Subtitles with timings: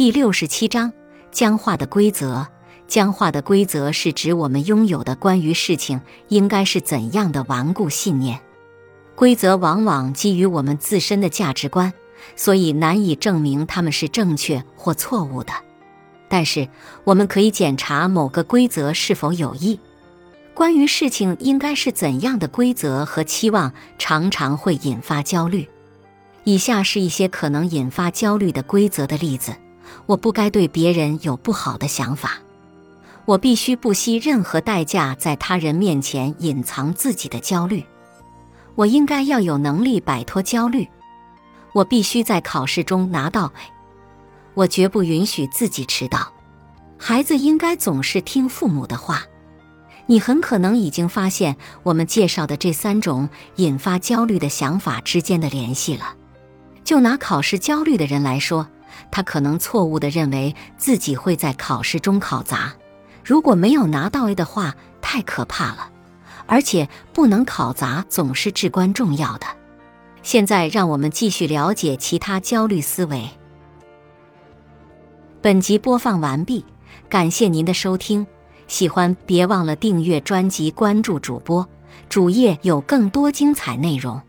[0.00, 0.90] 第六十七章
[1.30, 2.48] 僵化的规则。
[2.88, 8.40] 僵化的规则是指我们拥有的关于事情应该是怎样的顽固信念。
[9.14, 11.92] 规则往往基于我们自身的价值观，
[12.34, 15.52] 所以难以证明它们是正确或错误的。
[16.30, 16.66] 但是，
[17.04, 19.78] 我们可以检查某个规则是否有益。
[20.54, 25.68] 关于事情应该是怎样的规则和期望，常常会引发焦虑。
[26.44, 29.52] 以下是一些可能引发焦虑的规则的例子：
[30.06, 32.30] 我不该对别人有不好的想法；
[33.24, 37.82] 我必须不惜任何代价在他人面前隐藏自己的焦虑；
[38.74, 40.84] 我应该要有能力摆脱焦虑；
[41.72, 43.52] 我必须在考试中拿到；
[44.54, 46.32] 我绝不允许自己迟到；
[46.98, 49.22] 孩子应该总是听父母的话。
[50.06, 56.16] 你很可能已经发现我们介绍的这三种引发焦虑的想法之间的联系了。
[56.82, 58.66] 就拿考试焦虑的人来说，
[59.10, 62.72] 他可能错误地认为自己会在考试中考砸。
[63.24, 65.90] 如果没有拿到 A 的话，太可怕了，
[66.46, 69.46] 而且不能考砸总是至关重要的。
[70.22, 73.28] 现在让我们继续了解其他焦虑思维。
[75.40, 76.64] 本集播放完毕，
[77.08, 78.26] 感谢您的收听。
[78.68, 81.66] 喜欢别忘了订阅专辑，关注主播，
[82.08, 84.20] 主页有更多精彩内容。